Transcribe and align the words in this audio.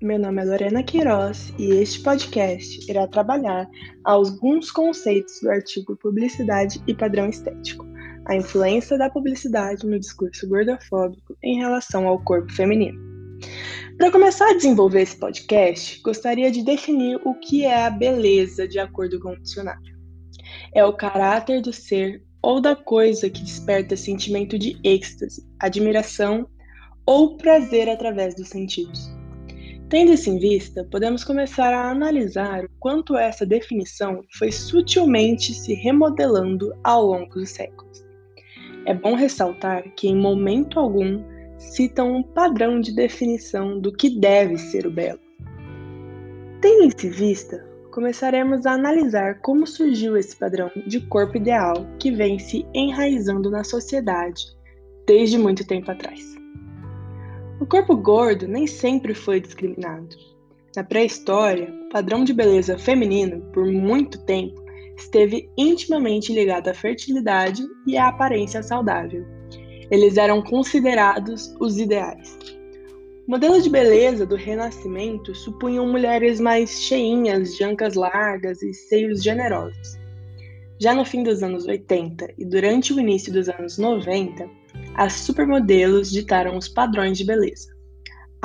meu 0.00 0.18
nome 0.18 0.40
é 0.40 0.44
Lorena 0.46 0.82
Queiroz 0.82 1.52
e 1.58 1.66
este 1.72 2.00
podcast 2.00 2.90
irá 2.90 3.06
trabalhar 3.06 3.68
alguns 4.02 4.70
conceitos 4.70 5.40
do 5.42 5.50
artigo 5.50 5.94
Publicidade 5.94 6.82
e 6.86 6.94
Padrão 6.94 7.28
Estético, 7.28 7.84
a 8.26 8.34
influência 8.34 8.96
da 8.96 9.10
publicidade 9.10 9.86
no 9.86 10.00
discurso 10.00 10.48
gordofóbico 10.48 11.36
em 11.42 11.58
relação 11.58 12.08
ao 12.08 12.18
corpo 12.24 12.50
feminino. 12.50 12.98
Para 13.98 14.10
começar 14.10 14.48
a 14.48 14.54
desenvolver 14.54 15.02
esse 15.02 15.18
podcast, 15.18 16.00
gostaria 16.00 16.50
de 16.50 16.64
definir 16.64 17.20
o 17.22 17.34
que 17.34 17.66
é 17.66 17.84
a 17.84 17.90
beleza 17.90 18.66
de 18.66 18.78
acordo 18.78 19.20
com 19.20 19.32
o 19.32 19.38
dicionário. 19.38 19.94
É 20.74 20.82
o 20.82 20.96
caráter 20.96 21.60
do 21.60 21.74
ser 21.74 22.22
ou 22.40 22.58
da 22.58 22.74
coisa 22.74 23.28
que 23.28 23.42
desperta 23.42 23.98
sentimento 23.98 24.58
de 24.58 24.80
êxtase, 24.82 25.46
admiração 25.60 26.48
ou 27.04 27.36
prazer 27.36 27.86
através 27.90 28.34
dos 28.34 28.48
sentidos. 28.48 29.15
Tendo 29.88 30.12
isso 30.12 30.28
em 30.28 30.38
vista, 30.38 30.82
podemos 30.90 31.22
começar 31.22 31.72
a 31.72 31.90
analisar 31.90 32.64
o 32.64 32.70
quanto 32.80 33.16
essa 33.16 33.46
definição 33.46 34.24
foi 34.36 34.50
sutilmente 34.50 35.54
se 35.54 35.74
remodelando 35.74 36.72
ao 36.82 37.06
longo 37.06 37.34
dos 37.34 37.50
séculos. 37.50 38.04
É 38.84 38.92
bom 38.92 39.14
ressaltar 39.14 39.84
que, 39.94 40.08
em 40.08 40.16
momento 40.16 40.80
algum, 40.80 41.22
citam 41.56 42.16
um 42.16 42.22
padrão 42.22 42.80
de 42.80 42.92
definição 42.92 43.80
do 43.80 43.92
que 43.92 44.18
deve 44.18 44.58
ser 44.58 44.86
o 44.86 44.90
belo. 44.90 45.20
Tendo 46.60 46.88
isso 46.88 47.06
em 47.06 47.10
vista, 47.10 47.64
começaremos 47.92 48.66
a 48.66 48.72
analisar 48.72 49.40
como 49.40 49.68
surgiu 49.68 50.16
esse 50.16 50.34
padrão 50.34 50.68
de 50.84 51.00
corpo 51.00 51.36
ideal 51.36 51.86
que 52.00 52.10
vem 52.10 52.40
se 52.40 52.66
enraizando 52.74 53.50
na 53.50 53.62
sociedade 53.62 54.46
desde 55.06 55.38
muito 55.38 55.64
tempo 55.64 55.92
atrás. 55.92 56.45
O 57.58 57.64
corpo 57.64 57.96
gordo 57.96 58.46
nem 58.46 58.66
sempre 58.66 59.14
foi 59.14 59.40
discriminado. 59.40 60.14
Na 60.76 60.84
pré-história, 60.84 61.72
o 61.86 61.88
padrão 61.88 62.22
de 62.22 62.34
beleza 62.34 62.78
feminino, 62.78 63.40
por 63.52 63.64
muito 63.66 64.22
tempo, 64.26 64.62
esteve 64.94 65.48
intimamente 65.56 66.34
ligado 66.34 66.68
à 66.68 66.74
fertilidade 66.74 67.66
e 67.86 67.96
à 67.96 68.08
aparência 68.08 68.62
saudável. 68.62 69.24
Eles 69.90 70.18
eram 70.18 70.42
considerados 70.42 71.54
os 71.58 71.78
ideais. 71.78 72.38
O 73.26 73.30
modelo 73.30 73.60
de 73.62 73.70
beleza 73.70 74.26
do 74.26 74.36
Renascimento 74.36 75.34
supunham 75.34 75.88
mulheres 75.88 76.38
mais 76.38 76.82
cheinhas, 76.82 77.56
de 77.56 77.64
ancas 77.64 77.94
largas 77.94 78.62
e 78.62 78.74
seios 78.74 79.22
generosos. 79.22 79.98
Já 80.78 80.94
no 80.94 81.06
fim 81.06 81.22
dos 81.22 81.42
anos 81.42 81.64
80 81.64 82.34
e 82.36 82.44
durante 82.44 82.92
o 82.92 83.00
início 83.00 83.32
dos 83.32 83.48
anos 83.48 83.78
90, 83.78 84.46
as 84.96 85.12
supermodelos 85.12 86.10
ditaram 86.10 86.56
os 86.56 86.68
padrões 86.68 87.18
de 87.18 87.24
beleza. 87.24 87.68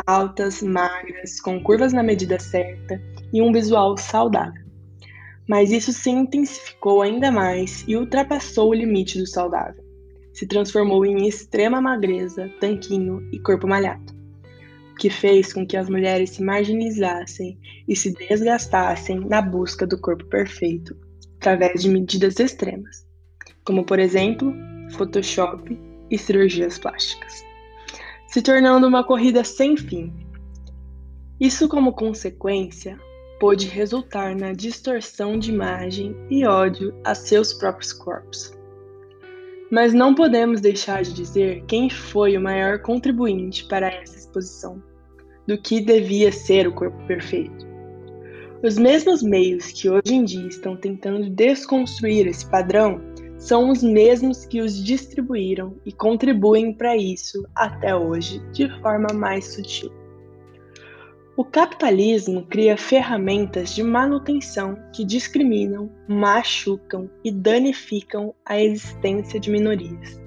Altas, 0.06 0.62
magras, 0.62 1.40
com 1.40 1.64
curvas 1.64 1.94
na 1.94 2.04
medida 2.04 2.38
certa 2.40 3.02
e 3.32 3.42
um 3.42 3.54
visual 3.54 3.98
saudável. 3.98 4.62
Mas 5.48 5.72
isso 5.72 5.94
se 5.94 6.10
intensificou 6.10 7.02
ainda 7.02 7.32
mais 7.32 7.86
e 7.88 7.96
ultrapassou 7.96 8.70
o 8.70 8.74
limite 8.74 9.18
do 9.18 9.26
saudável. 9.26 9.82
Se 10.34 10.46
transformou 10.46 11.06
em 11.06 11.26
extrema 11.26 11.82
magreza, 11.82 12.50
tanquinho 12.60 13.22
e 13.32 13.40
corpo 13.40 13.66
malhado, 13.66 14.14
que 15.00 15.10
fez 15.10 15.54
com 15.54 15.66
que 15.66 15.78
as 15.78 15.90
mulheres 15.90 16.32
se 16.32 16.44
marginalizassem 16.44 17.58
e 17.88 17.96
se 17.96 18.14
desgastassem 18.14 19.22
na 19.22 19.42
busca 19.42 19.88
do 19.88 20.00
corpo 20.00 20.26
perfeito, 20.26 20.96
através 21.38 21.82
de 21.82 21.90
medidas 21.90 22.40
extremas, 22.40 23.06
como 23.66 23.86
por 23.86 24.00
exemplo, 24.00 24.54
Photoshop 24.92 25.91
e 26.12 26.18
cirurgias 26.18 26.78
plásticas, 26.78 27.44
se 28.28 28.42
tornando 28.42 28.86
uma 28.86 29.04
corrida 29.04 29.44
sem 29.44 29.76
fim. 29.76 30.14
Isso, 31.40 31.68
como 31.68 31.94
consequência, 31.94 33.00
pôde 33.40 33.68
resultar 33.68 34.36
na 34.36 34.54
distorção 34.54 35.40
de 35.40 35.52
imagem 35.52 36.16
e 36.30 36.46
ódio 36.46 36.94
a 37.04 37.16
seus 37.16 37.52
próprios 37.54 37.92
corpos. 37.92 38.54
Mas 39.72 39.94
não 39.94 40.14
podemos 40.14 40.62
deixar 40.62 41.02
de 41.02 41.14
dizer 41.14 41.64
quem 41.66 41.90
foi 41.90 42.38
o 42.38 42.42
maior 42.42 42.80
contribuinte 42.84 43.66
para 43.66 43.88
essa 43.88 44.16
exposição, 44.18 44.84
do 45.48 45.58
que 45.58 45.82
devia 45.82 46.32
ser 46.32 46.68
o 46.68 46.74
corpo 46.74 46.98
perfeito. 47.08 47.66
Os 48.64 48.78
mesmos 48.78 49.24
meios 49.24 49.72
que 49.72 49.90
hoje 49.90 50.14
em 50.14 50.24
dia 50.24 50.48
estão 50.48 50.78
tentando 50.78 51.28
desconstruir 51.32 52.28
esse 52.28 52.46
padrão 52.46 53.02
são 53.42 53.72
os 53.72 53.82
mesmos 53.82 54.46
que 54.46 54.62
os 54.62 54.82
distribuíram 54.82 55.76
e 55.84 55.92
contribuem 55.92 56.72
para 56.72 56.96
isso 56.96 57.44
até 57.56 57.96
hoje 57.96 58.40
de 58.52 58.70
forma 58.82 59.12
mais 59.16 59.46
sutil. 59.46 59.92
O 61.36 61.44
capitalismo 61.44 62.46
cria 62.46 62.78
ferramentas 62.78 63.74
de 63.74 63.82
manutenção 63.82 64.78
que 64.94 65.04
discriminam, 65.04 65.92
machucam 66.08 67.10
e 67.24 67.32
danificam 67.32 68.36
a 68.46 68.62
existência 68.62 69.40
de 69.40 69.50
minorias, 69.50 70.22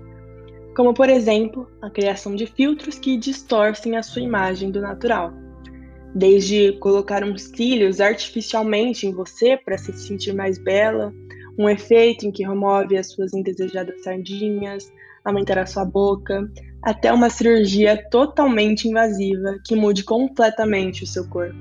como 0.76 0.92
por 0.92 1.08
exemplo 1.08 1.70
a 1.81 1.88
criação 1.88 2.34
de 2.34 2.46
filtros 2.46 2.98
que 2.98 3.16
distorcem 3.16 3.96
a 3.96 4.02
sua 4.02 4.22
imagem 4.22 4.72
do 4.72 4.81
natural, 4.81 5.32
desde 6.12 6.72
colocar 6.81 7.22
uns 7.22 7.42
cílios 7.42 8.00
artificialmente 8.00 9.06
em 9.06 9.12
você 9.12 9.56
para 9.56 9.78
se 9.78 9.92
sentir 9.92 10.34
mais 10.34 10.58
bela, 10.58 11.14
um 11.59 11.69
efeito 11.69 12.26
em 12.26 12.32
que 12.32 12.44
remove 12.44 12.97
as 12.97 13.10
suas 13.10 13.32
indesejadas 13.32 14.03
sardinhas, 14.03 14.92
aumentar 15.25 15.59
a 15.59 15.66
sua 15.66 15.84
boca, 15.84 16.50
até 16.82 17.12
uma 17.12 17.31
cirurgia 17.31 17.97
totalmente 18.10 18.88
invasiva 18.88 19.59
que 19.64 19.75
mude 19.75 20.04
completamente 20.04 21.03
o 21.03 21.06
seu 21.06 21.26
corpo. 21.28 21.56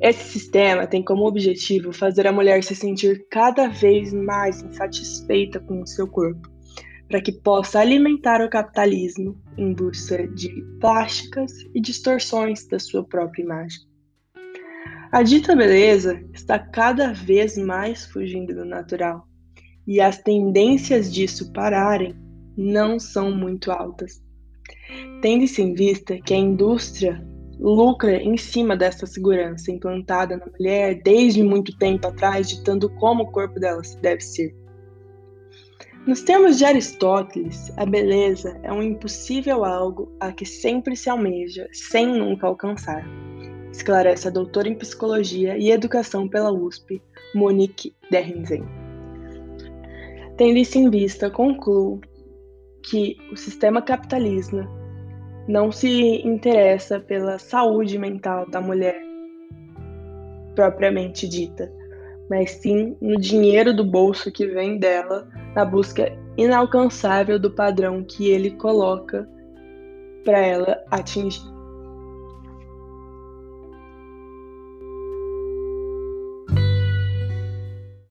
Esse 0.00 0.30
sistema 0.30 0.86
tem 0.86 1.02
como 1.02 1.26
objetivo 1.26 1.92
fazer 1.92 2.26
a 2.26 2.32
mulher 2.32 2.64
se 2.64 2.74
sentir 2.74 3.24
cada 3.30 3.68
vez 3.68 4.12
mais 4.12 4.60
insatisfeita 4.60 5.60
com 5.60 5.82
o 5.82 5.86
seu 5.86 6.08
corpo, 6.08 6.50
para 7.08 7.20
que 7.20 7.30
possa 7.30 7.78
alimentar 7.78 8.44
o 8.44 8.50
capitalismo 8.50 9.38
em 9.56 9.72
busca 9.72 10.26
de 10.26 10.48
plásticas 10.80 11.52
e 11.74 11.80
distorções 11.80 12.66
da 12.66 12.80
sua 12.80 13.04
própria 13.04 13.42
imagem. 13.42 13.91
A 15.12 15.22
dita 15.22 15.54
beleza 15.54 16.24
está 16.32 16.58
cada 16.58 17.12
vez 17.12 17.58
mais 17.58 18.06
fugindo 18.06 18.54
do 18.54 18.64
natural, 18.64 19.28
e 19.86 20.00
as 20.00 20.16
tendências 20.16 21.12
disso 21.12 21.52
pararem 21.52 22.16
não 22.56 22.98
são 22.98 23.30
muito 23.30 23.70
altas. 23.70 24.22
Tendo-se 25.20 25.60
em 25.60 25.74
vista 25.74 26.18
que 26.18 26.32
a 26.32 26.38
indústria 26.38 27.22
lucra 27.60 28.22
em 28.22 28.38
cima 28.38 28.74
dessa 28.74 29.04
segurança 29.04 29.70
implantada 29.70 30.38
na 30.38 30.46
mulher 30.46 31.02
desde 31.02 31.42
muito 31.42 31.76
tempo 31.76 32.06
atrás, 32.06 32.48
ditando 32.48 32.88
como 32.88 33.24
o 33.24 33.30
corpo 33.30 33.60
dela 33.60 33.82
deve 34.00 34.22
ser. 34.22 34.56
Nos 36.06 36.22
termos 36.22 36.56
de 36.56 36.64
Aristóteles, 36.64 37.70
a 37.76 37.84
beleza 37.84 38.58
é 38.62 38.72
um 38.72 38.82
impossível 38.82 39.62
algo 39.62 40.10
a 40.18 40.32
que 40.32 40.46
sempre 40.46 40.96
se 40.96 41.10
almeja, 41.10 41.68
sem 41.70 42.06
nunca 42.06 42.46
alcançar 42.46 43.06
esclarece 43.72 44.28
a 44.28 44.30
doutora 44.30 44.68
em 44.68 44.74
Psicologia 44.74 45.56
e 45.56 45.70
Educação 45.70 46.28
pela 46.28 46.52
USP, 46.52 47.02
Monique 47.34 47.94
Derrenzen. 48.10 48.64
Tendo 50.36 50.58
isso 50.58 50.78
em 50.78 50.90
vista, 50.90 51.30
concluo 51.30 52.00
que 52.84 53.16
o 53.32 53.36
sistema 53.36 53.80
capitalista 53.80 54.68
não 55.48 55.72
se 55.72 56.26
interessa 56.26 57.00
pela 57.00 57.38
saúde 57.38 57.98
mental 57.98 58.48
da 58.48 58.60
mulher 58.60 59.00
propriamente 60.54 61.26
dita, 61.26 61.72
mas 62.28 62.50
sim 62.50 62.96
no 63.00 63.18
dinheiro 63.18 63.74
do 63.74 63.84
bolso 63.84 64.30
que 64.30 64.46
vem 64.46 64.78
dela 64.78 65.28
na 65.54 65.64
busca 65.64 66.12
inalcançável 66.36 67.38
do 67.38 67.50
padrão 67.50 68.04
que 68.04 68.28
ele 68.28 68.52
coloca 68.52 69.28
para 70.24 70.38
ela 70.38 70.82
atingir. 70.90 71.51